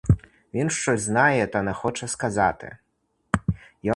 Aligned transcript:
Він 0.53 0.69
щось 0.69 1.01
знає, 1.01 1.47
та 1.47 1.61
не 1.61 1.73
хоче 1.73 2.07
сказати! 2.07 2.77